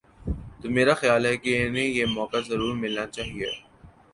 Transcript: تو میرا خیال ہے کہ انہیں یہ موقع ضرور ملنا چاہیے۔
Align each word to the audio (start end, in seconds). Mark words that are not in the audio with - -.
تو 0.61 0.69
میرا 0.69 0.93
خیال 0.93 1.25
ہے 1.25 1.37
کہ 1.37 1.51
انہیں 1.67 1.87
یہ 1.87 2.05
موقع 2.05 2.37
ضرور 2.47 2.75
ملنا 2.75 3.05
چاہیے۔ 3.07 3.51